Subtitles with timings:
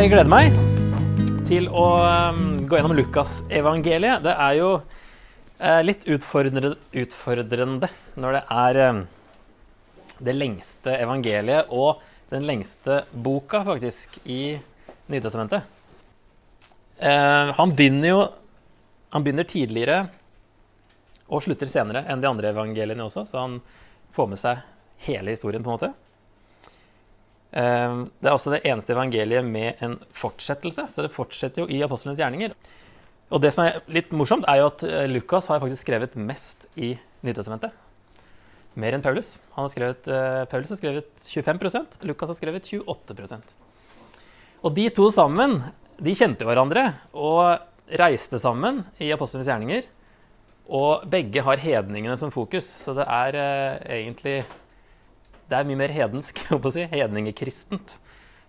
[0.00, 0.54] Jeg gleder meg
[1.44, 1.82] til å
[2.32, 4.22] um, gå gjennom Lukasevangeliet.
[4.24, 4.70] Det er jo
[5.60, 9.02] eh, litt utfordrende, når det er eh,
[10.24, 12.00] det lengste evangeliet og
[12.32, 14.56] den lengste boka, faktisk, i
[15.12, 15.68] Nytestamentet.
[16.96, 18.26] Eh, han begynner jo
[19.12, 20.04] Han begynner tidligere
[21.28, 23.60] og slutter senere enn de andre evangeliene også, så han
[24.16, 24.64] får med seg
[25.10, 25.98] hele historien, på en måte.
[27.52, 31.82] Eh, Det er også det eneste evangeliet med en fortsettelse, så det fortsetter jo i
[31.82, 32.54] apostlenes gjerninger.
[33.30, 36.66] Og det som er litt morsomt, er jo at eh, Lukas har faktisk skrevet mest
[36.76, 37.74] i Nytestamentet.
[38.80, 39.38] Mer enn Paulus.
[39.56, 43.54] Han har skrevet, eh, Paulus har skrevet 25% Lukas har skrevet 28%
[44.62, 45.58] Og de to sammen
[46.00, 47.60] de kjente hverandre og
[48.00, 49.88] reiste sammen i apostlenes gjerninger.
[50.70, 54.36] Og begge har hedningene som fokus, så det er eh, egentlig
[55.50, 57.96] Det er mye mer hedensk, holdt på å si, hedningekristent,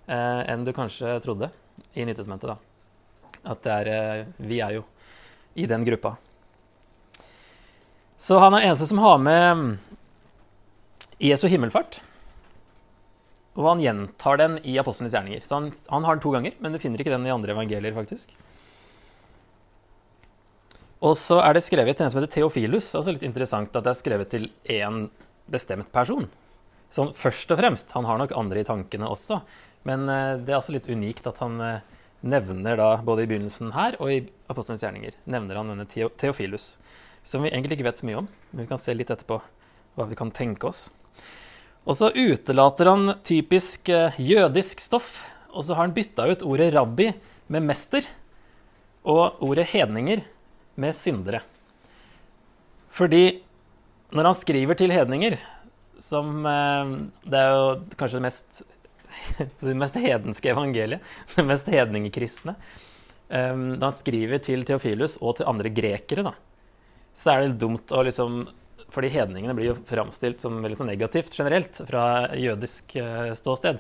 [0.06, 1.50] eh, enn du kanskje trodde
[1.98, 2.54] i Nytestamentet.
[2.54, 2.58] da.
[3.52, 4.86] At det er eh, Vi er jo
[5.58, 6.16] i den gruppa.
[8.22, 9.80] Så han er den eneste som har med
[11.22, 12.00] Jesu himmelfart.
[13.58, 15.42] Og han gjentar den i apostlenes gjerninger.
[15.44, 17.96] Så han, han har den to ganger, men du finner ikke den i andre evangelier,
[17.98, 18.32] faktisk.
[21.02, 22.94] Og så er det skrevet til en som heter Theofilus.
[22.98, 25.08] Altså litt interessant at det er skrevet til én
[25.52, 26.30] bestemt person.
[26.92, 27.92] Sånn først og fremst.
[27.96, 29.40] Han har nok andre i tankene også.
[29.88, 33.74] Men eh, det er altså litt unikt at han eh, nevner da, både i begynnelsen
[33.74, 34.20] her og i
[34.52, 36.76] apostlenes gjerninger, nevner han denne Theofilus.
[37.26, 39.40] Som vi egentlig ikke vet så mye om, men vi kan se litt etterpå
[39.98, 40.90] hva vi kan tenke oss.
[41.82, 45.16] Og så utelater han typisk eh, jødisk stoff,
[45.52, 47.10] og så har han bytta ut ordet rabbi
[47.52, 48.06] med mester
[49.02, 50.22] og ordet hedninger
[50.80, 51.42] med syndere.
[52.92, 53.42] Fordi
[54.12, 55.40] når han skriver til hedninger,
[56.02, 57.66] som eh, Det er jo
[58.00, 58.62] kanskje det mest,
[59.66, 62.56] det mest hedenske evangeliet, det mest hedningekristne.
[63.30, 66.36] Eh, da han skriver til Theofilus og til andre grekere, da,
[67.14, 68.44] så er det dumt å liksom
[68.92, 72.04] fordi hedningene blir jo framstilt som veldig så negativt generelt fra
[72.36, 73.80] jødisk eh, ståsted.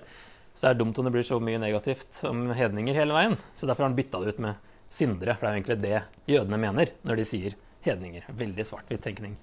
[0.56, 3.36] Så er det dumt om det blir så mye negativt om hedninger hele veien.
[3.59, 5.36] Så derfor har han bytta det ut med syndere.
[5.36, 8.28] For det er jo egentlig det jødene mener når de sier hedninger.
[8.40, 9.36] Veldig svart-hvitt tenkning.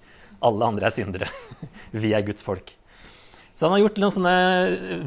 [0.45, 1.31] Alle andre er syndere.
[2.03, 2.75] Vi er Guds folk.
[3.59, 4.35] Så han har gjort noen sånne,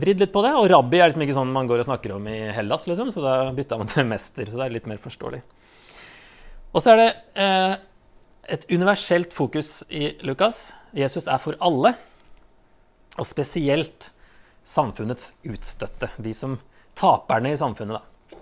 [0.01, 0.51] vridd litt på det.
[0.59, 3.23] Og rabbi er liksom ikke sånn man går og snakker om i Hellas, liksom, så
[3.23, 4.49] da bytta man til mester.
[4.49, 5.39] Så det er litt mer forståelig.
[6.71, 7.07] Og så er det
[7.39, 7.75] eh,
[8.57, 10.69] et universelt fokus i Lukas.
[10.91, 11.93] Jesus er for alle,
[13.15, 14.09] og spesielt
[14.67, 16.11] samfunnets utstøtte.
[16.19, 16.59] De som
[16.99, 18.37] taperne i samfunnet, da.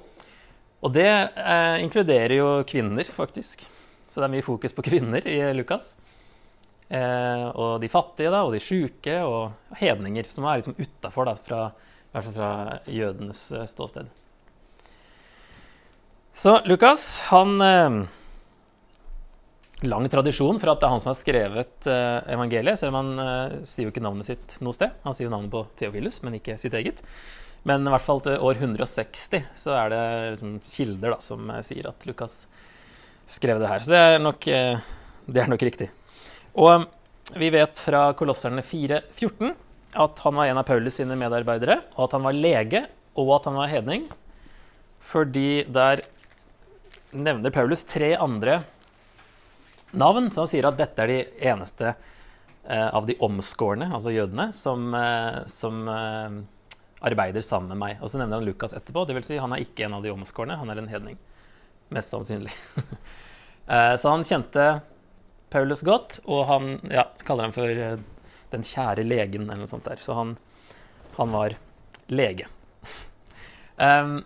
[0.81, 3.61] Og det eh, inkluderer jo kvinner, faktisk.
[4.09, 5.91] Så det er mye fokus på kvinner i Lukas.
[6.89, 11.35] Eh, og de fattige da, og de sjuke og hedninger, som er liksom utafor, i
[11.37, 12.53] hvert fall fra
[12.89, 14.09] jødenes eh, ståsted.
[16.39, 17.99] Så Lukas, han eh,
[19.85, 23.21] lang tradisjon for at det er han som har skrevet uh, evangeliet, selv om han
[23.21, 24.91] uh, sier jo ikke navnet sitt noe sted.
[25.05, 26.99] Han sier jo navnet på Theofilus, men ikke sitt eget.
[27.67, 30.01] Men i hvert fall til år 160 så er det
[30.33, 32.41] liksom, kilder da, som uh, sier at Lukas
[33.29, 33.85] skrev det her.
[33.85, 34.49] Så det er nok,
[35.29, 35.91] det er nok riktig.
[36.57, 36.85] Og
[37.37, 39.51] vi vet fra Kolosserne 4.14
[39.99, 42.83] at han var en av Paulus sine medarbeidere, og at han var lege,
[43.17, 44.05] og at han var hedning.
[45.09, 46.03] Fordi der
[47.11, 48.61] nevner Paulus tre andre
[49.91, 50.29] navn.
[50.31, 51.19] Så han sier at dette er de
[51.51, 56.37] eneste eh, av de omskårne, altså jødene, som, eh, som eh,
[57.09, 57.97] arbeider sammen med meg.
[58.03, 59.07] Og så nevner han Lukas etterpå.
[59.09, 61.17] Det vil si, han er ikke en av de omskårne, han er en hedning.
[61.93, 62.53] Mest sannsynlig.
[63.69, 64.63] Eh, så han kjente
[65.49, 68.01] Paulus godt, og han ja, kaller ham for eh,
[68.51, 70.01] den kjære legen, eller noe sånt der.
[70.01, 70.35] Så han,
[71.17, 71.55] han var
[72.09, 72.49] lege.
[73.79, 74.19] Um,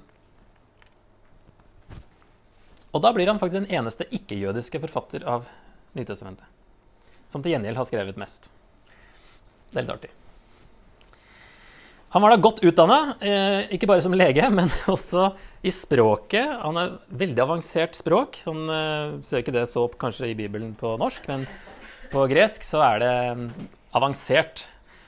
[2.93, 5.47] og da blir han faktisk den eneste ikke-jødiske forfatter av
[5.93, 6.49] Nytestamentet.
[7.29, 8.49] Som til gjengjeld har skrevet mest.
[9.69, 10.11] Det er litt artig.
[12.13, 15.31] Han var da godt utdanna, eh, ikke bare som lege, men også
[15.65, 16.45] i språket.
[16.61, 18.37] Han har veldig avansert språk.
[18.45, 21.47] Sånn eh, ser ikke det så opp kanskje i Bibelen på norsk, men
[22.11, 23.47] på gresk så er det mm,
[23.97, 24.67] avansert.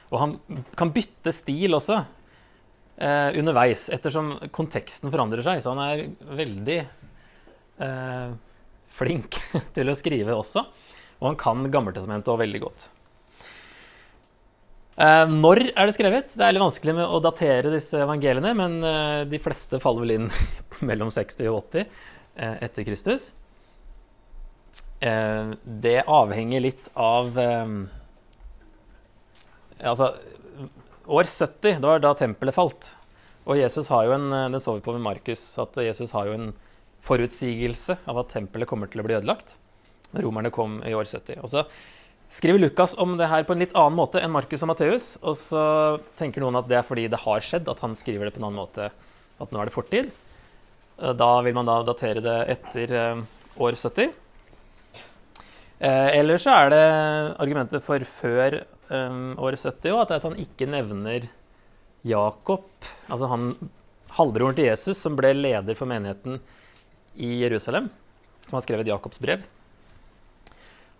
[0.09, 0.35] Og han
[0.79, 5.61] kan bytte stil også eh, underveis, ettersom konteksten forandrer seg.
[5.61, 6.07] Så han er
[6.41, 6.79] veldig
[7.85, 8.33] eh,
[8.97, 9.37] flink
[9.77, 10.65] til å skrive også.
[11.21, 12.89] Og han kan Gammeltestamentet òg veldig godt.
[14.95, 16.29] Eh, når er det skrevet?
[16.31, 20.13] Det er litt vanskelig med å datere disse evangeliene, men eh, de fleste faller vel
[20.15, 20.29] inn
[20.89, 23.33] mellom 60 og 80 eh, etter Kristus.
[24.95, 27.35] Det avhenger litt av
[29.85, 30.07] Altså,
[31.05, 32.87] år 70, det var da tempelet falt.
[33.43, 36.37] Og Jesus har jo en, det så vi på med Markus, at Jesus har jo
[36.39, 36.47] en
[37.05, 39.59] forutsigelse av at tempelet kommer til å bli ødelagt
[40.23, 41.41] romerne kom i år 70.
[41.43, 41.65] Og så
[42.35, 45.07] skriver Lukas om det her på en litt annen måte enn Markus og Matteus.
[45.23, 45.63] Og så
[46.19, 48.49] tenker noen at det er fordi det har skjedd, at han skriver det på en
[48.49, 48.89] annen måte.
[49.41, 50.11] At nå er det fortid.
[50.99, 53.23] Eh, da vil man da datere det etter eh,
[53.63, 54.13] år 70.
[55.79, 56.85] Eh, eller så er det
[57.43, 61.23] argumentet for før år 70 òg, at han ikke nevner
[62.05, 62.67] Jakob,
[63.09, 63.47] altså han
[64.13, 66.37] halvbroren til Jesus, som ble leder for menigheten
[67.17, 67.89] i Jerusalem,
[68.45, 69.41] som har skrevet Jakobs brev.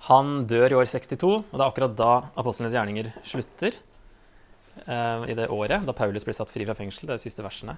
[0.06, 3.78] Han dør i år 62, og det er akkurat da apostlenes gjerninger slutter.
[4.86, 7.08] Uh, I det året da Paulus blir satt fri fra fengsel.
[7.08, 7.78] Det er de siste versene.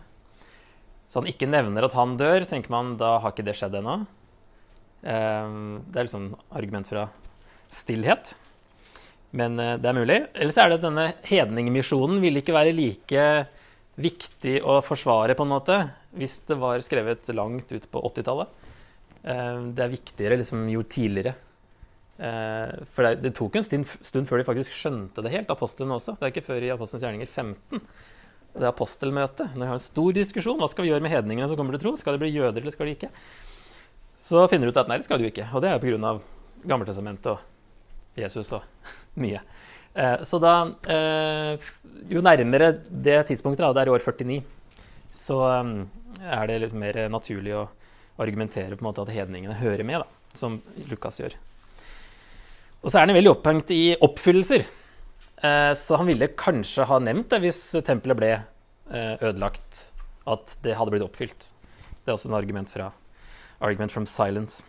[1.07, 4.01] Så han ikke nevner at han dør, tenker man da har ikke det skjedd ennå.
[5.05, 7.05] Uh, det er liksom argument fra
[7.71, 8.33] stillhet.
[9.37, 10.19] Men uh, det er mulig.
[10.35, 13.25] Ellers er det at denne hedningmisjonen ville ikke være like
[13.97, 15.81] viktig å forsvare på en måte
[16.17, 18.65] hvis det var skrevet langt ut på 80-tallet.
[19.23, 21.33] Det er viktigere liksom, jo tidligere
[22.17, 26.15] for det, det, tok en stund, stund, før de faktisk skjønte det helt, apostlene også.
[26.17, 27.83] Det er ikke før i Apostelens gjerninger 15.
[28.57, 29.51] Det er apostelmøte.
[29.53, 31.83] Når de har en stor diskusjon hva skal vi gjøre med hedningene som kommer til
[31.83, 31.93] tro.
[31.99, 33.11] Skal de bli jøder, eller skal de ikke?
[34.17, 35.45] Så finner de ut at nei, det skal de jo ikke.
[35.53, 36.17] Og det er pga.
[36.67, 38.65] Gammeltestamentet og Jesus og
[39.21, 39.43] mye.
[39.93, 40.53] Eh, så da
[40.89, 41.69] eh,
[42.09, 44.39] Jo nærmere det tidspunktet, da, det er i år 49,
[45.13, 47.67] så er det litt mer naturlig å
[48.21, 50.59] argumentere på en måte at hedningene hører med, da, som
[50.89, 51.35] Lukas gjør.
[52.83, 54.65] Og så er han veldig opphengt i oppfyllelser.
[55.37, 59.81] Eh, så han ville kanskje ha nevnt det hvis tempelet ble eh, ødelagt,
[60.29, 61.49] at det hadde blitt oppfylt.
[62.01, 62.91] Det er også en argument fra
[63.59, 64.63] Argument from Silence.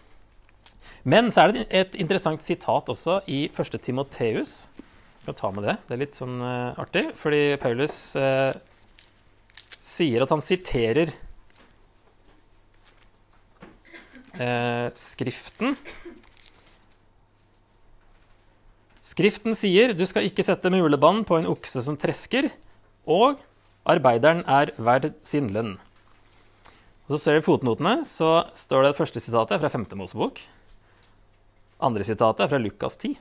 [1.04, 3.76] Men så er det et interessant sitat også i 1.
[3.84, 4.66] Timoteus.
[4.78, 5.76] Jeg kan ta med det.
[5.86, 7.98] Det er litt sånn uh, artig, fordi Paulus
[9.78, 11.12] sier at han siterer
[14.96, 15.76] Skriften
[19.08, 22.50] Skriften sier du skal ikke sette mulebånd på en okse som tresker,
[23.08, 23.38] og
[23.88, 25.76] arbeideren er verd sin lønn.
[27.08, 29.86] Og så ser du fotnotene, så står det, første sitatet fra 5.
[29.96, 30.42] Mosebok.
[31.80, 33.14] Andre sitatet er fra Lukas 10.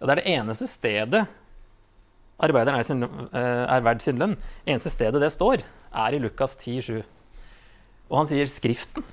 [0.00, 1.26] Og det er det eneste stedet
[2.36, 4.36] arbeideren er, sin, eh, er verd sin lønn.
[4.68, 7.04] Eneste stedet det står, er i Lukas 10, 7.
[8.10, 9.04] Og han sier Skriften.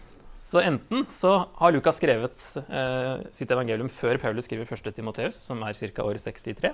[0.44, 4.90] Så enten så har Lukas skrevet eh, sitt evangelium før Paulus skriver 1.
[4.98, 6.04] Timoteus, som er ca.
[6.04, 6.72] år 63.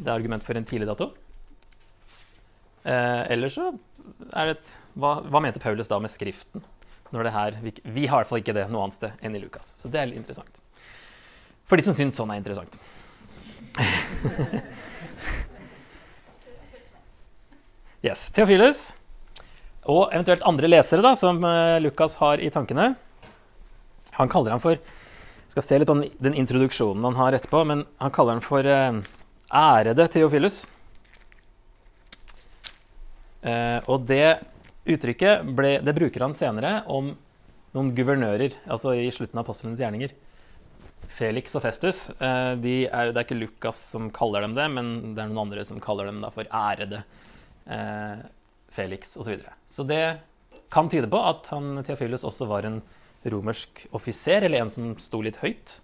[0.00, 1.06] Det er argument for en tidlig dato.
[2.82, 3.78] Eh, eller så
[4.34, 6.60] er det et hva, hva, mente Paulus da med Skriften?
[7.14, 9.36] Når det her, vi, vi har i hvert fall ikke det noe annet sted enn
[9.38, 9.66] i Lukas.
[9.78, 10.54] Så det er litt interessant.
[11.70, 12.74] For de som syns sånn er interessant.
[18.06, 18.20] yes.
[18.34, 18.78] Theophilus
[19.88, 22.92] og eventuelt andre lesere da, som uh, Lukas har i tankene.
[24.18, 24.80] Han kaller ham for
[25.50, 29.00] skal se litt på den, introduksjonen han har etterpå, men han kaller ham for eh,
[29.50, 30.62] ærede Theophilus.
[33.42, 34.38] Eh, og det
[34.90, 37.14] uttrykket ble, det bruker han senere om
[37.74, 40.14] noen guvernører, altså i slutten av apostlenes gjerninger.
[41.10, 42.04] Felix og Festus.
[42.22, 45.48] Eh, de er, det er ikke Lukas som kaller dem det, men det er noen
[45.48, 47.02] andre som kaller dem for ærede.
[47.70, 48.22] Uh,
[48.70, 49.24] Felix osv.
[49.24, 49.54] Så, videre.
[49.66, 50.04] så det
[50.70, 52.80] kan tyde på at han, Theophilus også var en
[53.26, 55.80] romersk offiser, eller en som sto litt høyt.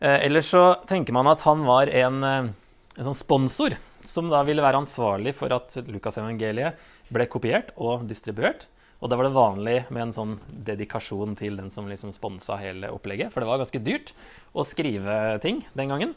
[0.00, 2.48] Eh, ellers så tenker man at han var en, eh,
[2.96, 8.68] en sånn sponsor som da ville være ansvarlig for at Lukasevangeliet ble kopiert og distribuert.
[9.00, 10.36] Og da var det vanlig med en sånn
[10.66, 13.32] dedikasjon til den som liksom sponsa hele opplegget.
[13.32, 14.14] For det var ganske dyrt
[14.56, 16.14] å skrive ting den gangen.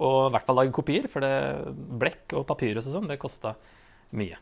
[0.00, 1.32] Og i hvert fall lage kopier, for det
[2.00, 3.56] blekk og papyrus og sånn, det kosta
[4.16, 4.38] mye.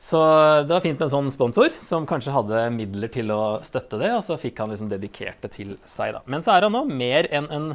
[0.00, 0.18] Så
[0.64, 4.08] det var fint med en sånn sponsor som kanskje hadde midler til å støtte det,
[4.16, 6.14] og så fikk han liksom dedikert det til seg.
[6.16, 6.22] da.
[6.24, 7.66] Men så er han nå mer enn en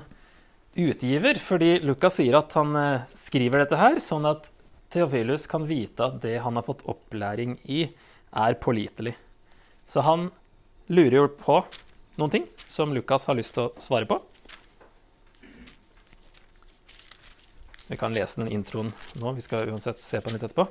[0.74, 4.50] utgiver, fordi Lukas sier at han eh, skriver dette her sånn at
[4.96, 7.84] Theophilus kan vite at det han har fått opplæring i,
[8.34, 9.14] er pålitelig.
[9.86, 10.32] Så han
[10.90, 11.60] lurer jo på
[12.18, 14.18] noen ting som Lukas har lyst til å svare på.
[17.86, 19.38] Vi kan lese den introen nå.
[19.38, 20.66] Vi skal uansett se på den litt etterpå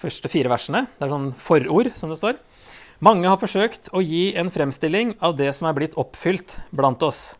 [0.00, 0.86] første fire versene.
[0.98, 2.38] Det er sånn forord, som det står.
[3.04, 7.36] Mange har forsøkt å gi en fremstilling av det som er blitt oppfylt blant oss,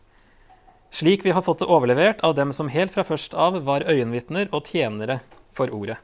[0.95, 4.47] slik vi har fått det overlevert av dem som helt fra først av var øyenvitner
[4.55, 5.19] og tjenere
[5.53, 5.99] for ordet.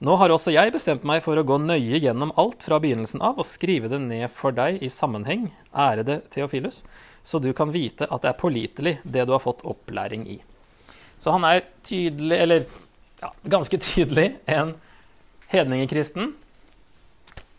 [0.00, 3.36] Nå har også jeg bestemt meg for å gå nøye gjennom alt fra begynnelsen av
[3.36, 6.80] og skrive det ned for deg i sammenheng, ærede Theofilus,
[7.22, 10.38] så du kan vite at det er pålitelig, det du har fått opplæring i.
[11.20, 12.64] Så han er tydelig, eller
[13.20, 14.72] ja, ganske tydelig en
[15.50, 16.32] hedningekristen.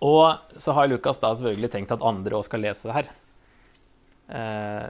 [0.02, 3.12] Og så har Lukas da selvfølgelig tenkt at andre òg skal lese det her.
[4.32, 4.88] Eh,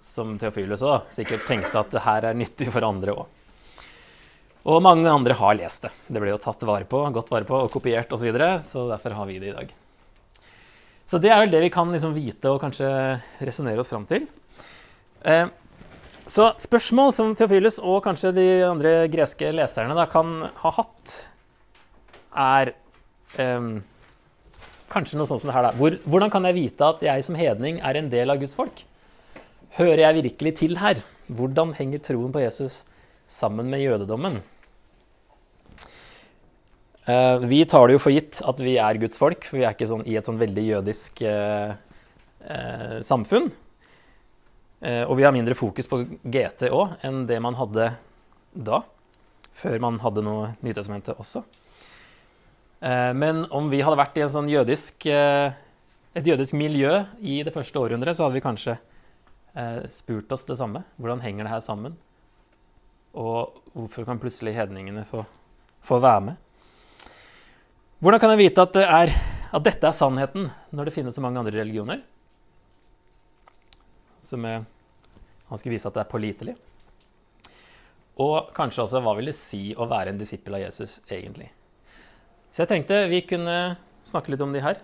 [0.00, 3.36] som Theofilus òg sikkert tenkte at det her er nyttig for andre òg.
[4.70, 5.92] Og mange andre har lest det.
[6.08, 8.20] Det ble jo tatt vare på, godt vare på og kopiert osv.
[8.20, 9.72] Så, videre, så derfor har vi det i dag.
[11.08, 12.88] Så det er vel det vi kan liksom vite og kanskje
[13.42, 14.28] resonnere oss fram til.
[15.24, 15.48] Eh,
[16.30, 21.16] så spørsmål som Theofilus og kanskje de andre greske leserne da, kan ha hatt,
[22.36, 22.72] er
[23.38, 23.80] um,
[24.90, 25.68] kanskje noe sånt som det her.
[25.68, 25.74] Da.
[25.78, 28.82] Hvor, hvordan kan jeg vite at jeg som hedning er en del av Guds folk?
[29.78, 31.02] Hører jeg virkelig til her?
[31.30, 32.82] Hvordan henger troen på Jesus
[33.30, 34.40] sammen med jødedommen?
[37.06, 39.74] Uh, vi tar det jo for gitt at vi er Guds folk, for vi er
[39.74, 41.72] ikke sånn, i et sånn veldig jødisk uh,
[42.46, 43.50] uh, samfunn.
[44.80, 47.90] Og vi har mindre fokus på GT òg enn det man hadde
[48.56, 48.78] da,
[49.52, 51.42] før man hadde noe Nytestamentet også.
[52.80, 55.52] Eh, men om vi hadde vært i sånn jødisk, eh,
[56.16, 58.78] et jødisk miljø i det første århundret, så hadde vi kanskje
[59.54, 60.82] eh, spurt oss det samme.
[60.96, 61.98] Hvordan henger det her sammen?
[63.12, 65.26] Og hvorfor kan plutselig hedningene få,
[65.84, 66.40] få være med?
[68.00, 69.12] Hvordan kan jeg vite at, det er,
[69.52, 72.00] at, dette er sannheten, når det finnes så mange andre religioner?
[74.24, 74.64] Som er,
[75.50, 76.56] han skulle vise at det er pålitelig.
[78.20, 81.50] Og kanskje også hva vil det si å være en disippel av Jesus egentlig?
[82.50, 83.56] Så jeg tenkte vi kunne
[84.08, 84.80] snakke litt om de her.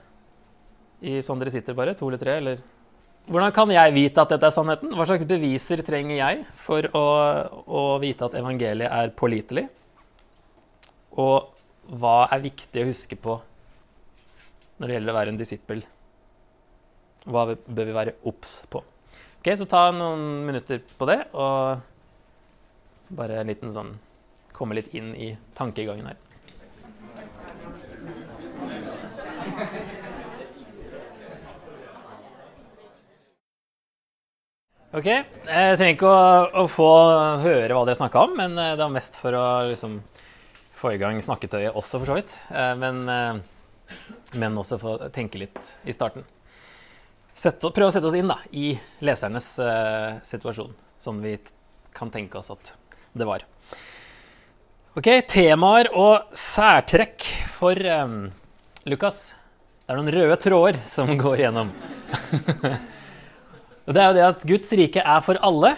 [1.02, 1.96] I sånn dere sitter, bare.
[1.98, 2.62] To eller tre, eller
[3.26, 4.92] Hvordan kan jeg vite at dette er sannheten?
[4.94, 7.06] Hva slags beviser trenger jeg for å,
[7.66, 9.64] å vite at evangeliet er pålitelig?
[11.18, 11.48] Og
[11.98, 13.34] hva er viktig å huske på
[14.78, 15.82] når det gjelder å være en disippel?
[17.26, 18.84] Hva bør vi være obs på?
[19.40, 21.82] Ok, Så ta noen minutter på det, og
[23.10, 23.96] bare en liten sånn
[24.56, 26.25] Komme litt inn i tankegangen her.
[34.96, 35.10] Ok.
[35.10, 36.20] Jeg trenger ikke å,
[36.56, 36.88] å få
[37.42, 39.98] høre hva dere snakka om, men eh, det var mest for å liksom,
[40.78, 42.32] få i gang snakketøyet også, for så vidt.
[42.48, 43.92] Eh, men, eh,
[44.40, 46.24] men også få tenke litt i starten.
[47.36, 48.70] Sette, prøve å sette oss inn da, i
[49.04, 50.72] lesernes uh, situasjon,
[51.04, 51.34] sånn vi
[51.92, 52.72] kan tenke oss at
[53.12, 53.44] det var.
[54.96, 58.22] Ok, Temaer og særtrekk for um,
[58.88, 59.26] Lukas.
[59.84, 61.76] Det er noen røde tråder som går gjennom.
[63.86, 65.76] og det er jo det at Guds rike er for alle,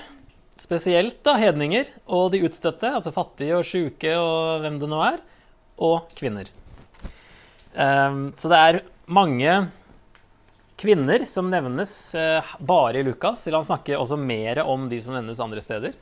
[0.59, 5.21] spesielt da hedninger og de utstøtte, altså fattige og sjuke og hvem det nå er,
[5.79, 6.49] og kvinner.
[7.79, 9.53] Um, så det er mange
[10.79, 13.45] kvinner som nevnes uh, bare i Lukas.
[13.47, 15.95] Eller han snakker også mer om de som nevnes andre steder.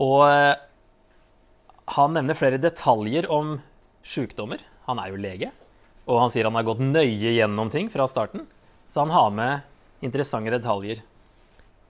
[0.00, 0.54] Og uh,
[1.96, 3.56] han nevner flere detaljer om
[4.06, 4.62] sjukdommer.
[4.86, 5.50] Han er jo lege,
[6.06, 8.46] og han sier han har gått nøye gjennom ting fra starten.
[8.90, 9.66] Så han har med
[10.04, 11.02] interessante detaljer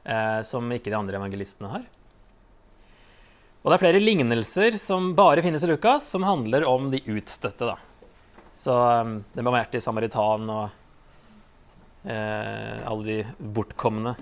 [0.04, 1.86] eh, som ikke de andre evangelistene har.
[3.60, 7.68] Og det er flere lignelser som bare finnes i Lukas, som handler om de utstøtte.
[7.68, 7.76] da.
[8.56, 10.64] Så um, den barmhjertige samaritan og
[12.08, 14.16] eh, alle de bortkomne.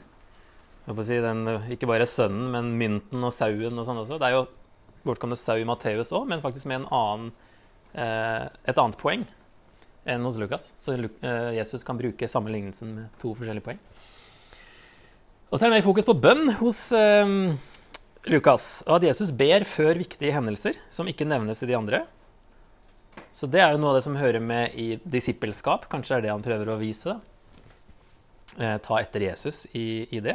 [0.88, 4.18] Si, den, ikke bare sønnen, men mynten og sauen og sånn også.
[4.18, 4.46] Det er jo
[5.06, 7.30] bortkomne sau i Matteus òg, men faktisk med en annen
[7.96, 9.22] Eh, et annet poeng
[10.08, 10.72] enn hos Lukas.
[10.82, 13.80] Så eh, Jesus kan bruke samme lignelsen med to forskjellige poeng.
[15.48, 17.34] Og så er det mer fokus på bønn hos eh,
[18.28, 18.68] Lukas.
[18.86, 22.04] Og at Jesus ber før viktige hendelser som ikke nevnes i de andre.
[23.38, 25.86] Så det er jo noe av det som hører med i disippelskap.
[25.92, 27.14] Kanskje er det han prøver å vise.
[28.58, 30.34] Eh, ta etter Jesus i, i, det.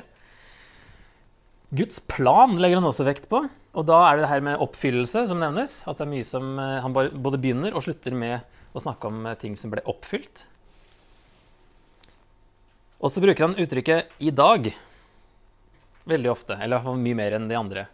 [1.73, 3.43] Guds plan legger han også vekt på.
[3.73, 5.81] Og da er det det her med oppfyllelse som nevnes.
[5.89, 9.25] At det er mye som eh, han både begynner og slutter med å snakke om
[9.25, 10.45] eh, ting som ble oppfylt.
[13.03, 14.71] Og så bruker han uttrykket 'i dag'
[16.07, 16.57] veldig ofte.
[16.59, 17.87] Eller mye mer enn de andre.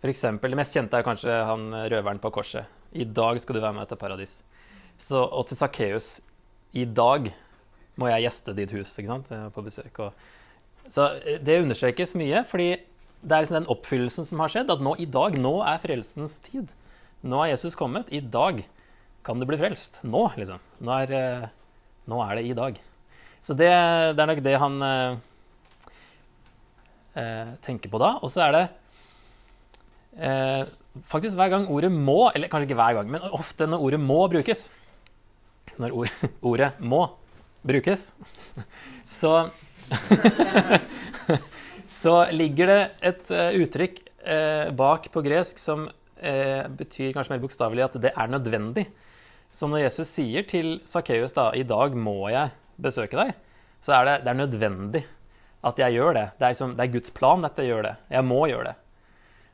[0.00, 2.66] For eksempel, Det mest kjente er kanskje han eh, røveren på korset.
[2.92, 4.42] 'I dag skal du være med til paradis'.
[4.98, 6.20] Så, og til Sakkeus
[6.74, 7.32] 'I dag
[7.96, 9.54] må jeg gjeste ditt hus', ikke sant?
[9.54, 9.98] på besøk.
[9.98, 10.12] Og,
[10.88, 12.78] så det understrekes mye, fordi
[13.22, 14.70] det er liksom den oppfyllelsen som har skjedd.
[14.70, 16.70] At nå i dag, nå er frelsens tid.
[17.22, 18.06] Nå er Jesus kommet.
[18.14, 18.62] I dag
[19.26, 19.98] kan du bli frelst.
[20.06, 20.60] Nå, liksom.
[20.84, 21.48] Nå er, eh,
[22.08, 22.78] nå er det i dag.
[23.44, 23.70] Så det,
[24.16, 25.12] det er nok det han eh,
[27.22, 28.10] eh, tenker på da.
[28.22, 28.64] Og så er det
[30.18, 30.64] eh,
[31.08, 34.28] faktisk hver gang ordet 'må', eller kanskje ikke hver gang, men ofte når ordet 'må'
[34.32, 34.70] brukes
[35.78, 36.08] Når ord,
[36.50, 37.08] ordet 'må'
[37.62, 38.14] brukes,
[39.18, 39.50] så
[42.02, 45.86] så ligger det et uh, uttrykk eh, bak på gresk som
[46.20, 48.86] eh, betyr kanskje mer bokstavelig at det er nødvendig.
[49.54, 53.32] Så når Jesus sier til Sakkeus da, i dag må jeg besøke deg,
[53.84, 55.04] så er det, det er nødvendig
[55.66, 56.26] at jeg gjør det.
[56.38, 57.94] Det er, liksom, det er, Guds plan at jeg gjør det.
[58.12, 58.76] Jeg må gjøre det.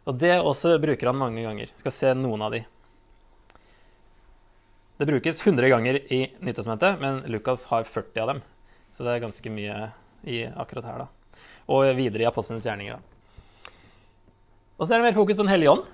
[0.05, 1.73] Og det også bruker han mange ganger.
[1.81, 2.65] Skal se noen av de.
[5.01, 8.43] Det brukes 100 ganger i Nyttestamentet, men Lukas har 40 av dem.
[8.95, 9.79] Så det er ganske mye
[10.31, 11.41] i akkurat her, da.
[11.75, 13.01] Og videre i Apostlenes gjerninger.
[13.01, 13.73] da.
[14.79, 15.89] Og så er det mer fokus på Den hellige ånd.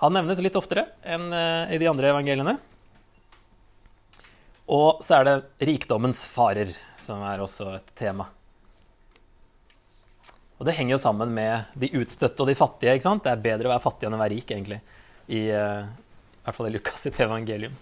[0.00, 2.56] Han nevnes litt oftere enn eh, i de andre evangeliene.
[4.70, 8.28] Og så er det rikdommens farer, som er også et tema.
[10.60, 12.92] Og det henger jo sammen med de utstøtte og de fattige.
[12.94, 13.24] ikke sant?
[13.24, 14.78] Det er bedre å være fattig enn å være rik, egentlig.
[15.32, 17.74] I, uh, i hvert fall i Lukas sitt evangelium.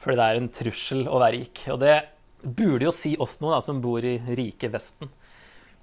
[0.00, 1.62] Fordi det er en trussel å være rik.
[1.74, 1.98] Og det
[2.42, 5.12] burde jo si oss noe da, som bor i rike Vesten.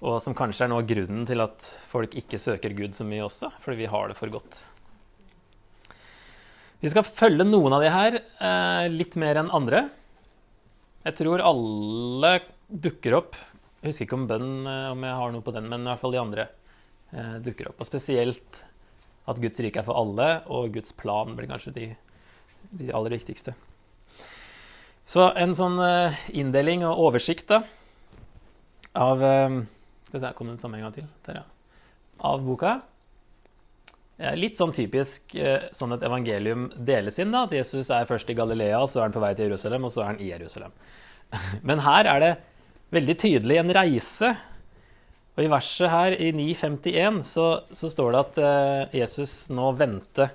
[0.02, 3.24] Og som kanskje er noe av grunnen til at folk ikke søker Gud så mye
[3.30, 3.54] også.
[3.62, 4.64] Fordi vi har det for godt.
[6.82, 9.84] Vi skal følge noen av de her eh, litt mer enn andre.
[11.06, 12.32] Jeg tror alle
[12.68, 13.38] dukker opp.
[13.82, 16.02] Jeg husker ikke om bønn, eh, om jeg har noe på den, men i hvert
[16.02, 16.48] fall de andre
[17.14, 17.84] eh, dukker opp.
[17.84, 18.64] Og spesielt
[19.30, 21.92] at Guds rike er for alle, og Guds plan blir kanskje de,
[22.82, 23.54] de aller viktigste.
[25.06, 27.62] Så en sånn eh, inndeling og oversikt da,
[28.98, 29.62] av eh,
[30.08, 31.06] Skal vi se, kom samme en til?
[31.28, 31.46] Der, ja.
[32.26, 32.80] Av boka.
[34.38, 37.32] Litt sånn typisk eh, sånn et evangelium deles inn.
[37.34, 39.94] da, At Jesus er først i Galilea, så er han på vei til Jerusalem, og
[39.94, 40.74] så er han i Jerusalem.
[41.68, 42.32] Men her er det
[42.94, 44.34] veldig tydelig en reise.
[45.38, 50.28] Og i verset her, i 951, så, så står det at uh, Jesus nå vendte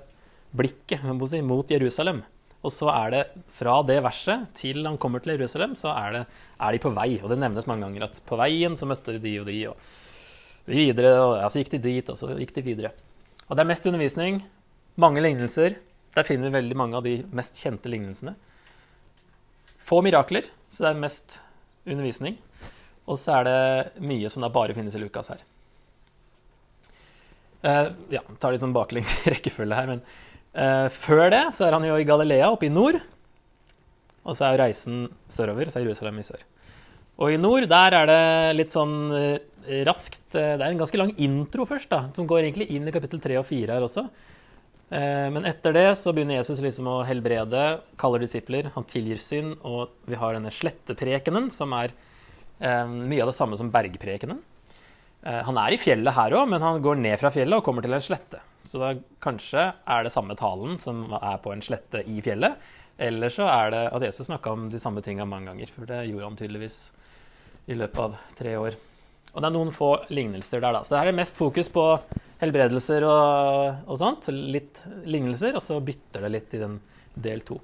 [0.57, 2.23] blikket si, mot Jerusalem.
[2.65, 3.23] Og så er det
[3.55, 6.23] fra det verset til han kommer til Jerusalem, så er, det,
[6.57, 7.11] er de på vei.
[7.21, 11.13] Og det nevnes mange ganger at på veien så møtte de og de, og videre,
[11.21, 12.95] og ja, så gikk de dit, og så gikk de videre.
[13.47, 14.41] Og det er mest undervisning,
[14.99, 15.77] mange lignelser.
[16.15, 18.33] Der finner vi veldig mange av de mest kjente lignelsene.
[19.87, 21.37] Få mirakler, så det er mest
[21.87, 22.35] undervisning.
[23.07, 25.43] Og så er det mye som da bare finnes i Lukas her.
[27.63, 30.03] Uh, ja, tar litt sånn baklengs rekkefølge her, men
[30.53, 32.99] uh, før det så er han jo i Galilea, oppe i nord.
[34.27, 36.43] Og så er reisen sørover, så er Jerusalem i sør.
[37.17, 38.23] Og i nord, der er det
[38.59, 39.39] litt sånn uh,
[39.87, 42.93] raskt eh, Det er en ganske lang intro først, da, som går egentlig inn i
[42.95, 44.07] kapittel 3 og 4 her også.
[44.87, 47.63] Eh, men etter det så begynner Jesus liksom å helbrede,
[47.99, 51.95] kaller disipler, han tilgir synd, og vi har denne sletteprekenen, som er
[52.59, 54.43] eh, mye av det samme som bergprekenen.
[55.27, 57.91] Han er i fjellet her òg, men han går ned fra fjellet og kommer til
[57.97, 58.37] en slette.
[58.63, 62.55] Så da, kanskje er det samme talen som er på en slette i fjellet.
[63.01, 65.73] Eller så er det at Jesus snakka om de samme tinga mange ganger.
[65.73, 66.77] For det gjorde han tydeligvis
[67.67, 68.77] i løpet av tre år.
[69.33, 70.83] Og det er noen få lignelser der, da.
[70.87, 71.83] Så her er det mest fokus på
[72.41, 74.29] helbredelser og, og sånt.
[74.33, 76.79] Litt lignelser, og så bytter det litt i den
[77.17, 77.59] del to.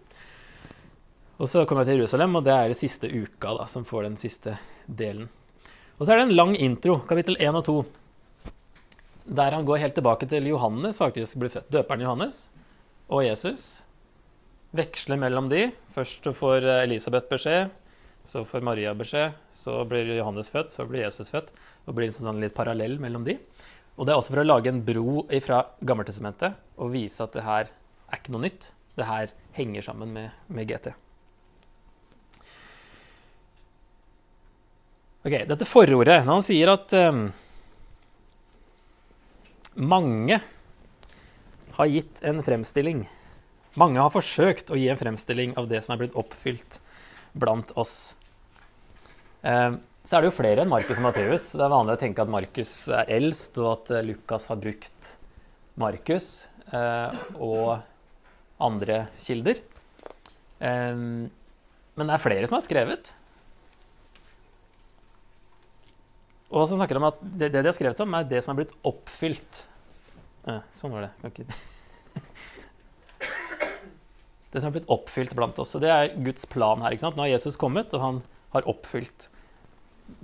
[1.42, 4.08] Og så kommer jeg til Jerusalem, og det er det siste uka da, som får
[4.08, 5.28] den siste delen.
[5.98, 7.78] Og så er det en lang intro, kapittel 1 og 2,
[9.40, 11.72] der han går helt tilbake til Johannes faktisk blir født.
[11.72, 12.46] Døperen Johannes
[13.08, 13.86] og Jesus.
[14.76, 15.70] Veksler mellom de.
[15.96, 17.72] Først får Elisabeth beskjed
[18.24, 21.52] så får Maria beskjed, så blir Johannes født, så blir Jesus født.
[21.84, 23.36] Og blir en sånn litt parallell mellom de.
[23.98, 27.44] Og det er også for å lage en bro fra Gammeltestamentet og vise at det
[27.46, 28.72] her er ikke noe nytt.
[28.98, 30.94] Det her henger sammen med, med GT.
[35.24, 37.22] Ok, Dette forordet Når han sier at um,
[39.80, 40.42] mange
[41.78, 43.06] har gitt en fremstilling
[43.80, 46.82] Mange har forsøkt å gi en fremstilling av det som er blitt oppfylt
[47.34, 48.16] blant oss.
[49.42, 49.72] Eh,
[50.04, 51.50] så er det jo flere enn Markus og Matteus.
[51.56, 55.14] Det er vanlig å tenke at Markus er eldst, og at eh, Lukas har brukt
[55.80, 56.30] Markus
[56.70, 57.80] eh, og
[58.64, 59.60] andre kilder.
[60.64, 61.28] Men
[62.08, 63.10] det er flere som har skrevet.
[66.54, 68.54] Og så snakker de om at det, det de har skrevet om, er det som
[68.54, 69.66] er blitt oppfylt.
[70.78, 71.14] Sånn var det.
[71.20, 71.73] Kan ikke
[74.54, 75.74] det som har blitt oppfylt blant oss.
[75.76, 76.94] Og det er Guds plan her.
[76.94, 77.18] ikke sant?
[77.18, 78.22] Nå har Jesus kommet, og han
[78.54, 79.30] har oppfylt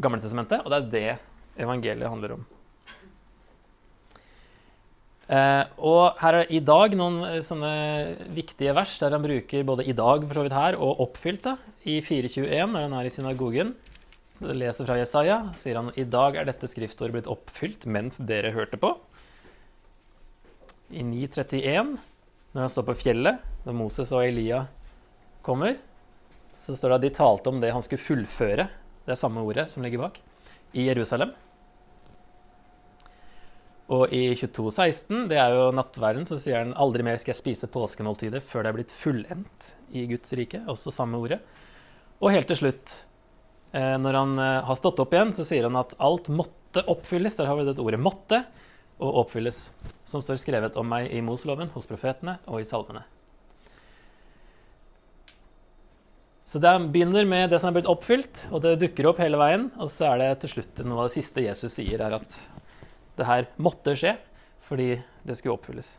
[0.03, 2.47] Gamletestamentet, og det er det evangeliet handler om.
[5.29, 7.71] Eh, og her er i dag noen eh, sånne
[8.33, 11.55] viktige vers der han bruker både 'i dag' for så vidt her, og 'oppfylt' da,
[11.85, 13.75] i 421, når han er i synagogen.
[14.33, 18.17] Så det leser fra Jesaja, sier han 'i dag er dette skriftordet blitt oppfylt mens
[18.17, 18.97] dere hørte på'.
[20.89, 21.99] I 931
[22.59, 24.65] når han står på fjellet, når Moses og Elia
[25.47, 25.77] kommer,
[26.59, 28.65] så står det at de talte om det han skulle fullføre,
[29.05, 30.17] det er samme ordet som ligger bak,
[30.75, 31.31] i Jerusalem.
[33.95, 37.71] Og i 22.16, det er jo nattverden, så sier han aldri mer skal jeg spise
[37.71, 40.59] påskemåltidet før det er blitt fullendt i Guds rike.
[40.67, 41.39] Også samme ordet.
[42.19, 42.97] Og helt til slutt,
[43.71, 47.39] eh, når han eh, har stått opp igjen, så sier han at alt måtte oppfylles.
[47.39, 48.43] Der har vi det ordet 'måtte'
[48.99, 49.69] og 'oppfylles',
[50.05, 53.03] som står skrevet om meg i Mosloven, hos profetene og i salmene.
[56.49, 59.67] Så det begynner med det som er blitt oppfylt, og det dukker opp hele veien.
[59.77, 62.37] Og så er det til slutt noe av det siste Jesus sier, er at
[63.19, 64.15] det her måtte skje
[64.65, 65.97] fordi det skulle oppfylles.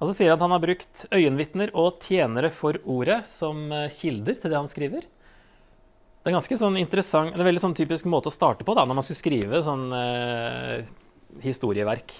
[0.00, 4.40] Og så sier han at han har brukt øyenvitner og tjenere for ordet som kilder
[4.40, 5.04] til det han skriver.
[6.22, 8.84] Det er ganske sånn interessant, er en veldig sånn typisk måte å starte på da,
[8.86, 10.92] når man skulle skrive sånn eh,
[11.42, 12.14] historieverk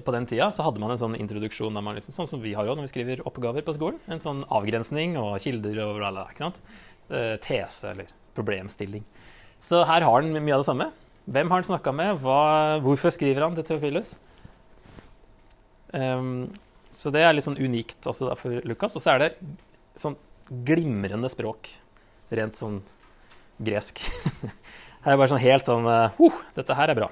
[0.00, 2.80] på den tida så hadde man en sånn introduksjon liksom, sånn som vi har også
[2.80, 4.00] når vi skriver oppgaver på skolen.
[4.08, 6.62] En sånn avgrensning og kilder og bla, bla, ikke sant?
[7.12, 9.04] Eh, tese eller problemstilling.
[9.62, 10.88] Så her har han mye av det samme.
[11.30, 12.22] Hvem har han snakka med?
[12.24, 14.14] Hva, hvorfor skriver han til Theophilus?
[15.92, 16.48] Um,
[16.90, 18.96] så det er litt sånn unikt også for Lukas.
[18.98, 19.30] Og så er det
[20.00, 20.16] sånn
[20.66, 21.70] glimrende språk.
[22.32, 22.80] Rent sånn
[23.66, 24.02] gresk.
[25.04, 27.10] her er bare sånn helt sånn uh, Dette her er bra.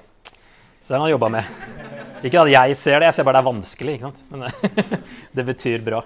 [0.81, 1.49] Så det har han jobba med.
[2.25, 3.93] Ikke at jeg ser det, jeg ser bare det er vanskelig.
[3.95, 4.23] ikke sant?
[4.29, 4.45] Men
[5.37, 6.01] det betyr bra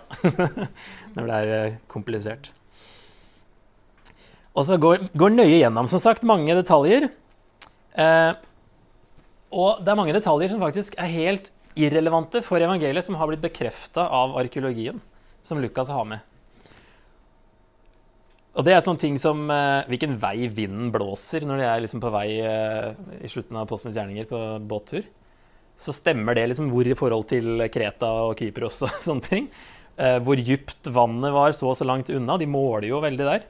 [1.15, 2.51] når det er eh, komplisert.
[4.55, 7.09] Og så går, går nøye gjennom som sagt, mange detaljer.
[7.95, 8.31] Eh,
[9.55, 13.43] og det er mange detaljer som faktisk er helt irrelevante for evangeliet, som har blitt
[13.43, 15.01] bekrefta av arkeologien,
[15.43, 16.23] som Lukas har med.
[18.55, 22.01] Og det er sånne ting som eh, hvilken vei vinden blåser når de er liksom
[22.03, 25.03] på vei eh, i slutten av Postens gjerninger på båttur
[25.77, 29.49] så stemmer det liksom hvor i forhold til Kreta og Kypros og sånne ting.
[29.95, 32.39] Eh, hvor dypt vannet var så og så langt unna.
[32.39, 33.47] De måler jo veldig der.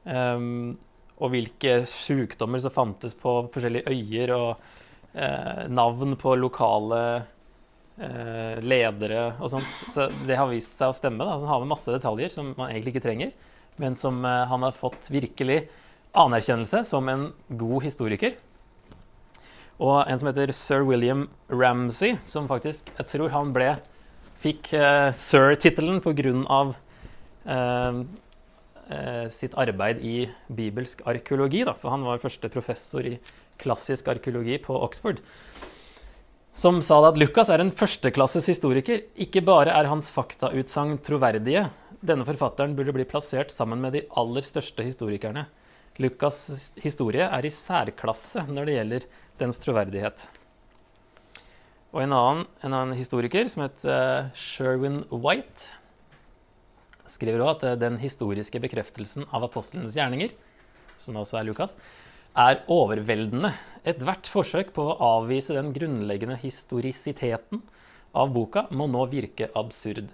[0.00, 0.78] Um,
[1.20, 7.00] og hvilke sykdommer som fantes på forskjellige øyer, og eh, navn på lokale
[8.00, 9.82] eh, ledere og sånt.
[9.92, 11.26] Så det har vist seg å stemme.
[11.26, 11.36] Da.
[11.42, 13.34] Så har med masse detaljer som man egentlig ikke trenger,
[13.80, 15.64] men som eh, han har fått virkelig
[16.16, 18.36] anerkjennelse som en god historiker.
[19.80, 23.78] Og en som heter sir William Ramsay, som faktisk Jeg tror han ble
[24.40, 26.60] Fikk uh, sir-tittelen pga.
[27.44, 27.98] Uh,
[28.88, 30.14] uh, sitt arbeid i
[30.48, 31.60] bibelsk arkeologi.
[31.68, 33.18] Da, for han var første professor i
[33.60, 35.20] klassisk arkeologi på Oxford.
[36.56, 39.04] Som sa at Lucas er en førsteklasses historiker.
[39.20, 41.68] Ikke bare er hans faktautsagn troverdige.
[42.00, 45.44] Denne forfatteren burde bli plassert sammen med de aller største historikerne.
[46.00, 49.08] Lukas' historie er i særklasse når det gjelder
[49.42, 50.24] dens troverdighet.
[51.90, 55.74] Og en annen, en annen historiker som het uh, Sherwin White,
[57.10, 60.32] skriver også at uh, den historiske bekreftelsen av apostlenes gjerninger,
[61.00, 61.76] som også er Lukas,
[62.38, 63.52] er overveldende.
[63.84, 67.60] Ethvert forsøk på å avvise den grunnleggende historisiteten
[68.16, 70.08] av boka må nå virke absurd.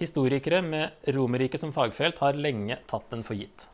[0.00, 3.66] Historikere med Romerriket som fagfelt har lenge tatt den for gitt.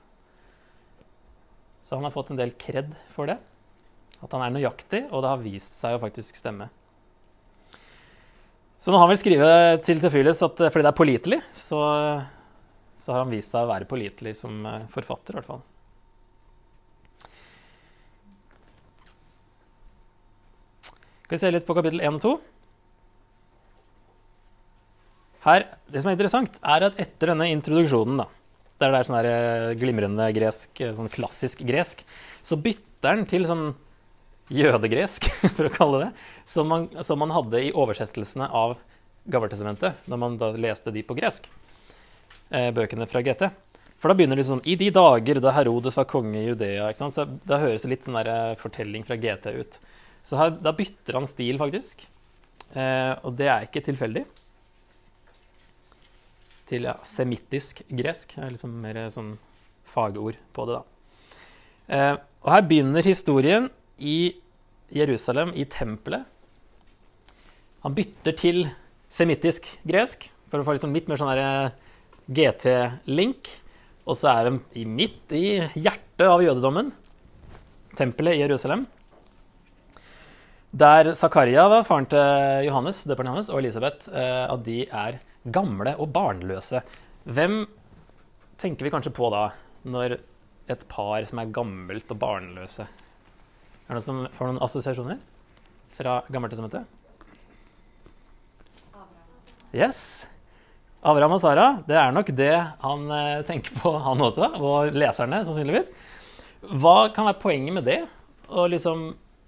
[1.86, 3.36] Så han har fått en del kred for det.
[4.24, 6.66] At han er nøyaktig, og det har vist seg å faktisk stemme.
[8.82, 9.50] Så når han vil skrive
[9.86, 11.78] til Tefylis at fordi det er pålitelig, så,
[12.98, 15.62] så, har han vist seg å være pålitelig som eh, forfatter, i hvert fall.
[21.26, 22.34] Skal vi se litt på kapittel 1 og 2.
[25.46, 28.26] Her, Det som er interessant, er at etter denne introduksjonen, da,
[28.82, 32.02] der det er sånn der glimrende gresk, eh, sånn klassisk gresk,
[32.42, 33.68] så bytter han til sånn
[34.50, 36.10] jødegresk, for å kalle det,
[36.50, 38.76] som man, som man hadde i oversettelsene av
[39.26, 41.48] Gammeltestamentet, når man da leste de på gresk,
[42.50, 43.48] eh, bøkene fra GT.
[43.98, 46.90] For da begynner det sånn I de dager da Herodes var konge i Judea.
[46.90, 47.14] ikke sant?
[47.16, 49.78] Så Da høres det litt sånn eh, fortelling fra GT ut.
[50.26, 52.04] Så her, da bytter han stil, faktisk.
[52.74, 54.26] Eh, og det er ikke tilfeldig.
[56.66, 58.36] Til ja, semittisk gresk.
[58.38, 59.36] er liksom mer sånn
[59.86, 60.96] fagord på det, da.
[61.86, 64.34] Eh, og her begynner historien i
[64.94, 66.26] Jerusalem, i tempelet.
[67.86, 68.64] Han bytter til
[69.12, 71.70] semittisk gresk for å få liksom litt mer sånn eh,
[72.26, 73.50] GT-link.
[74.06, 76.92] Og så er de midt i hjertet av jødedommen,
[77.98, 78.84] tempelet i Jerusalem.
[80.76, 85.18] Der Zakaria, da, faren til Johannes, døperen Johannes, og Elisabeth, eh, at de er
[85.52, 86.82] gamle og barnløse.
[87.24, 87.64] Hvem
[88.60, 89.48] tenker vi kanskje på da,
[89.86, 90.18] når
[90.72, 92.86] et par som er gammelt og barnløse,
[93.86, 95.20] er det noen som får noen assosiasjoner
[95.94, 96.92] fra gammelt Gammeltestamentet?
[99.76, 100.26] Yes.
[101.06, 105.42] Abraham og Sara, det er nok det han eh, tenker på, han også, og leserne
[105.46, 105.92] sannsynligvis.
[106.80, 108.00] Hva kan være poenget med det?
[108.50, 109.06] Og liksom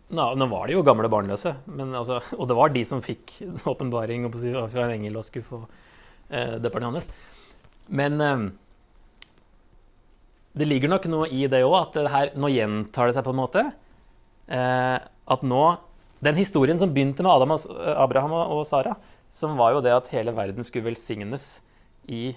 [0.09, 3.35] nå, nå var de jo gamle barnløse, men, altså, og det var de som fikk
[3.73, 5.63] åpenbaring fra en engel og skulle få
[6.29, 7.09] døperen hans.
[7.89, 8.49] Men eh,
[10.59, 13.35] det ligger nok noe i det òg, at det her, nå gjentar det seg på
[13.35, 13.69] en måte.
[14.49, 14.97] Eh,
[15.29, 15.65] at nå
[16.19, 18.97] Den historien som begynte med Adam og, Abraham og Sara,
[19.31, 21.61] som var jo det at hele verden skulle velsignes
[22.11, 22.33] i,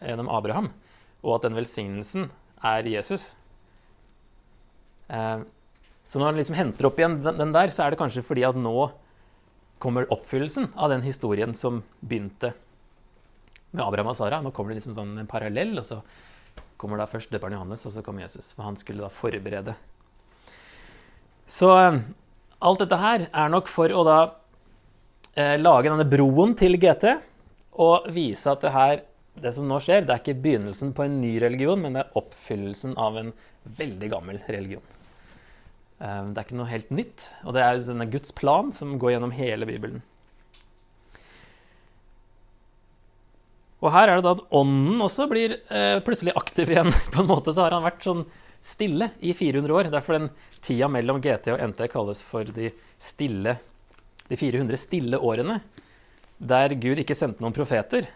[0.00, 0.70] gjennom Abraham,
[1.20, 2.30] og at den velsignelsen
[2.64, 3.34] er Jesus.
[5.12, 5.44] Eh,
[6.00, 8.56] så når han liksom henter opp igjen den, der, så er det kanskje fordi at
[8.56, 8.88] nå
[9.84, 12.54] kommer oppfyllelsen av den historien som begynte
[13.76, 14.40] med Abraham og Sara.
[14.42, 16.00] Nå kommer det liksom sånn en parallell, og så
[16.80, 18.52] kommer da først døperen Johannes, og så kommer Jesus.
[18.56, 19.76] For han skulle da forberede.
[21.46, 22.00] Så eh,
[22.66, 24.18] alt dette her er nok for å da
[25.36, 27.12] eh, lage denne broen til GT
[27.76, 29.00] og vise at det her,
[29.36, 32.18] det som nå skjer, det er ikke begynnelsen på en ny religion, men det er
[32.18, 33.32] oppfyllelsen av en
[33.76, 34.84] veldig gammel religion.
[36.00, 38.96] Ehm, det er ikke noe helt nytt, og det er jo denne Guds plan som
[39.00, 40.00] går gjennom hele Bibelen.
[43.84, 46.92] Og her er det da at ånden også blir eh, plutselig aktiv igjen.
[47.12, 48.24] På en måte så har han vært sånn
[48.66, 49.90] stille i 400 år.
[49.92, 50.30] Derfor den
[50.64, 53.58] tida mellom GT og NT kalles for de stille
[54.26, 55.60] De 400 stille årene.
[56.36, 58.08] Der Gud ikke sendte noen profeter.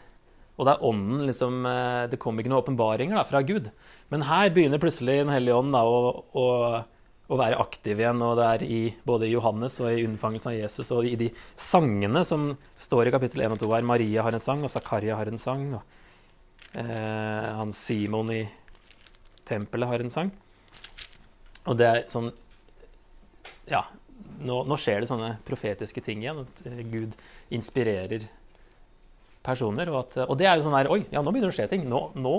[0.59, 3.68] Og det er ånden liksom eh, Det kom ikke noen åpenbaringer fra Gud.
[4.12, 6.49] Men her begynner plutselig Den hellige ånd da, å, å
[7.31, 8.23] å være aktiv igjen.
[8.27, 11.31] Og det er i både i Johannes og i unnfangelsen av Jesus og i de
[11.59, 13.87] sangene som står i kapittel 1 og 2 her.
[13.87, 15.66] Maria har en sang, og Zakaria har en sang.
[15.79, 18.43] Og eh, han Simon i
[19.49, 20.35] tempelet har en sang.
[21.69, 22.31] Og det er sånn
[23.71, 23.85] Ja,
[24.40, 26.43] nå, nå skjer det sånne profetiske ting igjen.
[26.47, 27.14] At eh, Gud
[27.55, 28.27] inspirerer
[29.47, 29.93] personer.
[29.93, 31.71] Og, at, og, det er jo sånn her Oi, ja, nå begynner det å skje
[31.77, 31.87] ting.
[31.90, 32.35] Nå, nå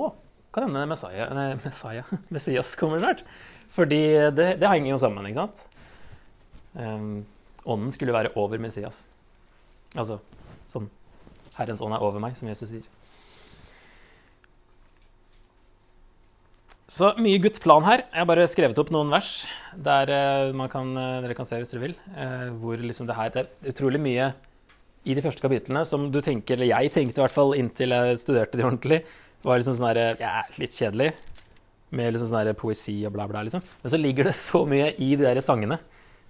[0.51, 1.31] kan denne Messiah,
[1.63, 3.23] Messiah, Messias kommer snart.
[3.75, 4.01] Fordi
[4.35, 5.65] det, det henger jo sammen, ikke sant?
[6.75, 7.23] Um,
[7.67, 9.03] ånden skulle være over Messias.
[9.95, 10.21] Altså
[10.71, 10.87] sånn
[11.57, 12.85] Herrens ånd er over meg, som Jesus sier.
[16.91, 18.05] Så mye Guds plan her.
[18.09, 19.45] Jeg har bare skrevet opp noen vers
[19.79, 20.11] der
[20.51, 21.97] uh, kan, uh, dere kan se hvis dere vil.
[22.15, 24.31] Uh, hvor liksom det her Det er utrolig mye
[25.07, 28.19] i de første kapitlene som du tenker, eller jeg tenkte i hvert fall inntil jeg
[28.21, 28.99] studerte de ordentlig,
[29.41, 31.09] var liksom sånn her, ja, litt kjedelig
[31.91, 33.43] med liksom sånn poesi og bla, bla.
[33.45, 33.63] liksom.
[33.81, 35.77] Men så ligger det så mye i de der sangene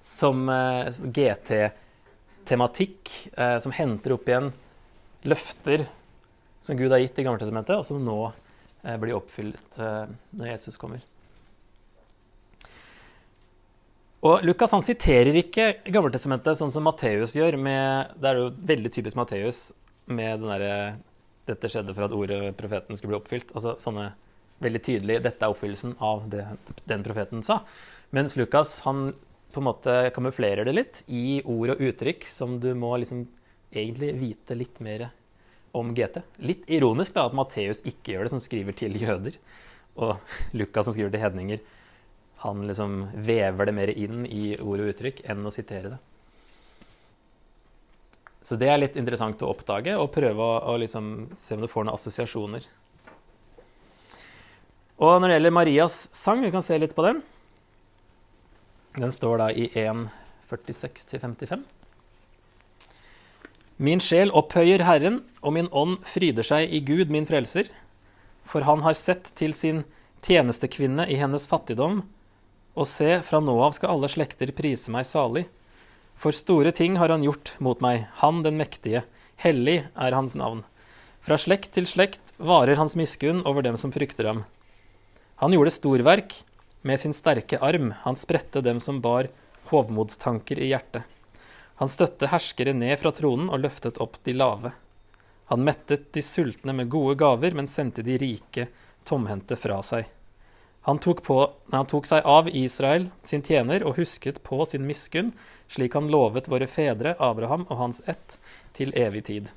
[0.02, 4.50] som uh, GT-tematikk, uh, som henter opp igjen
[5.30, 5.86] løfter
[6.62, 10.06] som Gud har gitt i Gammeltestamentet, og som nå uh, blir oppfylt eh,
[10.38, 11.02] når Jesus kommer.
[14.22, 17.58] Og Lukas han siterer ikke Gammeltestamentet sånn som Matteus gjør.
[17.58, 19.72] Med, det er jo veldig typisk Matteus
[20.06, 20.76] med den derre
[21.50, 23.54] 'Dette skjedde for at ordet profeten skulle bli oppfylt'.
[23.58, 24.12] Altså sånne
[24.62, 26.46] veldig tydelig dette er oppfyllelsen av det
[26.90, 27.62] den profeten sa.
[28.16, 29.10] Mens Lukas han
[29.52, 33.26] på en måte kamuflerer det litt i ord og uttrykk som du må liksom
[33.72, 35.10] egentlig vite litt mer
[35.76, 36.22] om GT.
[36.44, 39.38] Litt ironisk da at Matteus ikke gjør det, som skriver til jøder.
[40.00, 40.16] Og
[40.56, 41.64] Lukas, som skriver til hedninger,
[42.42, 46.00] han liksom vever det mer inn i ord og uttrykk enn å sitere det.
[48.42, 51.70] Så det er litt interessant å oppdage og prøve å, å liksom se om du
[51.70, 52.66] får noen assosiasjoner.
[55.02, 57.22] Og når det gjelder Marias sang, vi kan se litt på den.
[59.02, 61.64] Den står da i 1.46-55.
[63.82, 67.72] Min sjel opphøyer Herren, og min ånd fryder seg i Gud, min frelser.
[68.46, 69.82] For han har sett til sin
[70.22, 72.04] tjenestekvinne i hennes fattigdom.
[72.78, 75.48] Og se, fra nå av skal alle slekter prise meg salig.
[76.14, 79.02] For store ting har han gjort mot meg, han den mektige.
[79.42, 80.62] Hellig er hans navn.
[81.26, 84.46] Fra slekt til slekt varer hans miskunn over dem som frykter ham.
[85.42, 86.36] Han gjorde storverk
[86.82, 89.26] med sin sterke arm, han spredte dem som bar
[89.72, 91.02] hovmodstanker i hjertet.
[91.82, 94.70] Han støtte herskere ned fra tronen og løftet opp de lave.
[95.50, 98.68] Han mettet de sultne med gode gaver, men sendte de rike
[99.10, 100.06] tomhendte fra seg.
[100.86, 101.38] Han tok, på,
[101.74, 105.32] han tok seg av Israel, sin tjener, og husket på sin miskunn,
[105.66, 108.38] slik han lovet våre fedre, Abraham og hans ett,
[108.78, 109.50] til evig tid.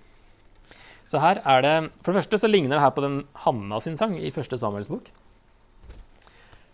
[1.13, 4.01] Så her er det, For det første så ligner det her på den Hanna sin
[4.01, 5.13] sang i første Samuels bok.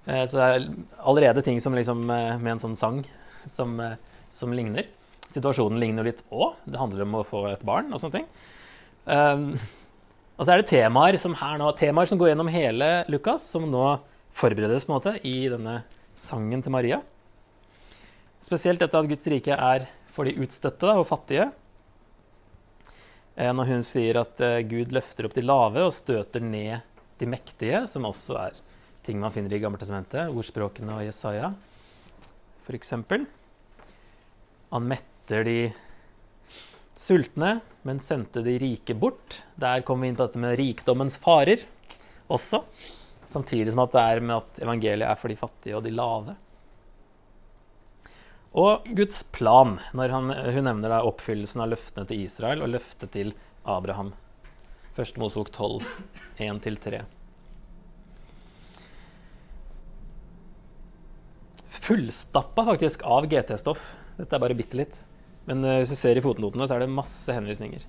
[0.06, 3.02] Eh, så det er allerede ting som liksom, eh, med en sånn sang
[3.46, 3.98] som, eh,
[4.30, 4.88] som ligner.
[5.28, 6.56] Situasjonen ligner litt òg.
[6.64, 8.26] Det handler om å få et barn og sånne ting.
[9.06, 9.58] Um,
[10.38, 14.00] og så er det temaer som nå, temaer som går gjennom hele Lukas, som nå
[14.32, 15.84] forberedes på en måte i denne
[16.14, 17.00] sangen til Maria.
[18.42, 21.50] Spesielt dette at Guds rike er for de utstøtte og fattige.
[23.36, 24.36] Når hun sier at
[24.68, 26.80] Gud løfter opp de lave og støter ned
[27.18, 28.60] de mektige, som også er
[29.06, 31.52] ting man finner i Gammeltestamentet, ordspråkene og Jesaja
[32.70, 32.92] f.eks.
[34.70, 35.58] Han metter de
[36.94, 39.40] sultne, men sendte de rike bort.
[39.58, 41.64] Der kommer vi inn på dette med rikdommens farer
[42.30, 42.62] også.
[43.30, 46.36] Samtidig som at det er med at evangeliet er for de fattige og de lave.
[48.60, 53.14] Og Guds plan, når han, hun nevner da oppfyllelsen av løftene til Israel og løftet
[53.14, 53.30] til
[53.62, 54.10] Abraham.
[54.96, 55.86] Første Mosebok 12,
[56.42, 57.04] 1-3.
[61.70, 63.92] Fullstappa faktisk av GT-stoff.
[64.18, 64.98] Dette er bare bitte litt.
[65.48, 67.86] Men uh, hvis du ser i fotnotene, så er det masse henvisninger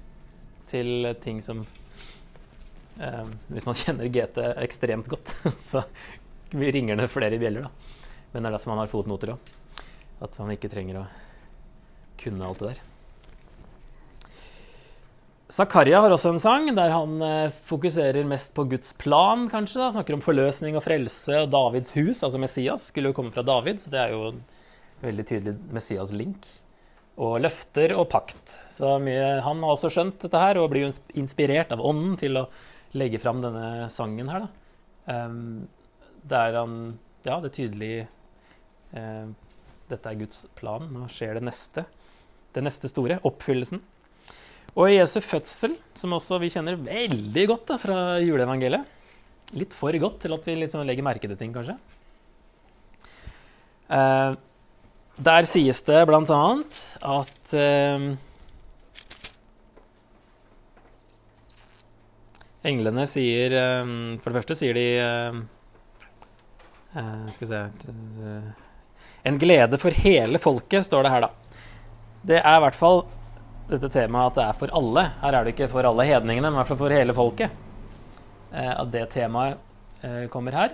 [0.71, 5.33] til ting som uh, Hvis man kjenner GT ekstremt godt,
[5.71, 5.83] så
[6.53, 7.97] ringer det flere bjeller, da.
[8.31, 9.51] Men det er derfor man har fotnoter òg.
[10.21, 11.09] At man ikke trenger å
[12.21, 12.87] kunne alt det der.
[15.51, 19.81] Zakaria har også en sang der han uh, fokuserer mest på Guds plan, kanskje.
[19.81, 19.89] Da.
[19.97, 23.81] Snakker om forløsning og frelse og Davids hus, altså Messias, skulle jo komme fra David,
[23.83, 24.41] så det er jo en
[25.01, 26.47] veldig tydelig Messias-link
[27.21, 28.55] og løfter og pakt.
[28.71, 32.39] Så mye, han har også skjønt dette her og blir jo inspirert av ånden til
[32.39, 32.47] å
[32.97, 34.47] legge fram denne sangen her.
[34.47, 35.21] Da.
[35.25, 35.67] Um,
[36.29, 36.75] der han
[37.25, 37.95] Ja, det er tydelig
[38.93, 39.27] uh,
[39.89, 40.87] Dette er Guds plan.
[40.93, 41.83] Nå skjer det neste.
[42.55, 43.19] Det neste store.
[43.27, 43.81] Oppfyllelsen.
[44.71, 48.99] Og i Jesu fødsel, som også vi kjenner veldig godt da, fra juleevangeliet.
[49.59, 51.75] Litt for godt til at vi liksom legger merke til ting, kanskje.
[53.91, 54.37] Eh,
[55.19, 58.05] der sies det annet at eh,
[62.71, 65.41] Englene sier eh, For det første sier de eh,
[66.95, 67.61] eh Skal vi se
[69.27, 71.59] En glede for hele folket, står det her, da.
[72.23, 73.03] Det er i hvert fall
[73.69, 75.03] dette temaet at det er for alle.
[75.21, 77.53] Her er det ikke for alle hedningene, men i hvert fall for hele folket.
[78.51, 79.67] Eh, at det temaet
[80.33, 80.71] kommer her.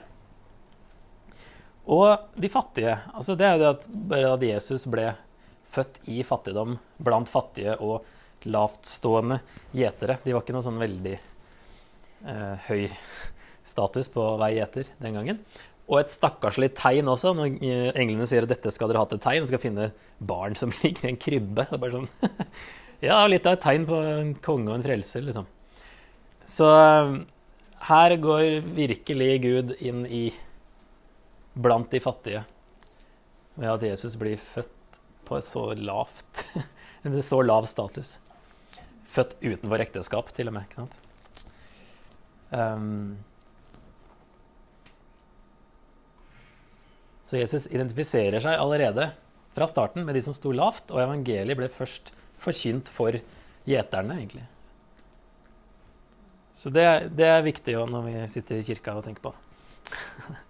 [1.91, 2.97] Og de fattige.
[3.13, 5.10] altså Det er jo det at bare at Jesus ble
[5.71, 8.06] født i fattigdom blant fattige og
[8.47, 9.39] lavtstående
[9.76, 10.19] gjetere.
[10.23, 12.88] De var ikke noe sånn veldig eh, høy
[13.67, 15.41] status på å være gjeter den gangen.
[15.88, 17.54] Og et stakkarslig tegn også, når
[17.95, 19.47] englene sier at dette skal dere ha til tegn.
[19.47, 21.63] Skal finne barn som ligger i en krybbe.
[21.63, 22.10] Det er bare sånn,
[23.08, 25.47] ja, litt av et tegn på en konge og en frelser, liksom.
[26.47, 27.15] Så eh,
[27.88, 30.26] her går virkelig Gud inn i
[31.58, 32.43] blant de fattige
[33.58, 36.45] ved at Jesus blir født på så lavt
[37.30, 38.17] så lav status.
[39.08, 40.67] Født utenfor ekteskap, til og med.
[40.67, 40.97] ikke sant?
[42.52, 43.17] Um,
[47.28, 49.10] så Jesus identifiserer seg allerede
[49.58, 53.18] fra starten med de som sto lavt, og evangeliet ble først forkynt for
[53.68, 54.46] gjeterne, egentlig.
[56.58, 56.86] Så det,
[57.18, 59.36] det er viktig jo når vi sitter i kirka og tenker på.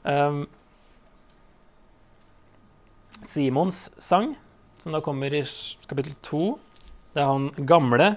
[0.00, 0.46] Um,
[3.20, 4.30] Simons sang,
[4.80, 5.42] som da kommer i
[5.90, 6.54] kapittel to.
[7.12, 8.14] Det er han gamle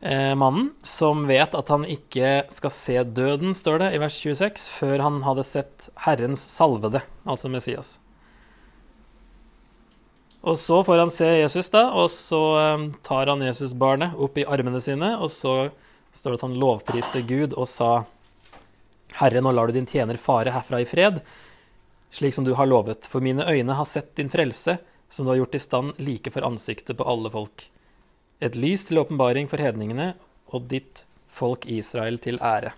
[0.00, 5.02] mannen som vet at han ikke skal se døden, står det i vers 26, før
[5.04, 7.98] han hadde sett Herrens salvede, altså Messias.
[10.40, 12.40] Og så får han se Jesus, da, og så
[12.74, 15.68] um, tar han Jesusbarnet opp i armene sine, og så
[16.16, 17.90] står det at han lovpriste Gud og sa
[19.18, 21.20] Herre, nå lar du din tjener fare herfra i fred,
[22.14, 24.78] slik som du har lovet, for mine øyne har sett din frelse,
[25.10, 27.66] som du har gjort i stand like for ansiktet på alle folk.
[28.40, 30.14] Et lys til åpenbaring for hedningene
[30.50, 32.72] og ditt folk Israel til ære.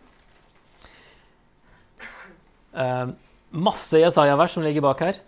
[2.72, 3.12] Eh,
[3.52, 5.20] masse Jesaja-vers som ligger bak her.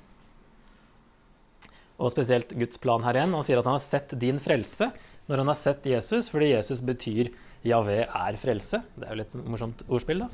[2.00, 3.36] Og spesielt Guds plan her igjen.
[3.36, 4.90] Han sier at han har sett din frelse
[5.28, 7.30] når han har sett Jesus, fordi Jesus betyr
[7.64, 8.82] Javé er frelse.
[8.98, 10.28] Det er jo litt morsomt ordspill, da.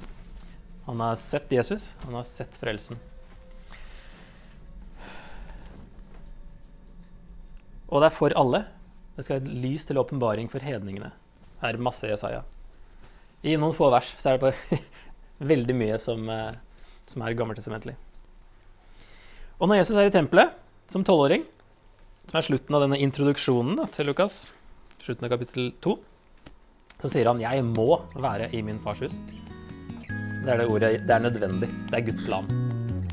[0.88, 2.98] Han har sett Jesus, han har sett frelsen.
[7.90, 8.64] Og det er for alle.
[9.20, 11.10] Det skal et lys til åpenbaring for hedningene.
[11.60, 12.40] Her er masse Jesaja.
[13.44, 14.78] I noen få vers så er det på
[15.52, 16.56] veldig mye som, eh,
[17.04, 17.98] som er gammeltestamentlig.
[19.60, 20.56] Og når Jesus er i tempelet
[20.88, 21.44] som tolvåring,
[22.30, 24.46] som er slutten av denne introduksjonen da, til Lukas,
[25.04, 25.98] slutten av kapittel to,
[27.00, 29.20] så sier han 'Jeg må være i min fars hus'.
[30.44, 31.68] Det er det ordet Det er nødvendig.
[31.90, 32.48] Det er Guds plan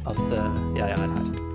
[0.07, 1.46] at uh, jeg er her.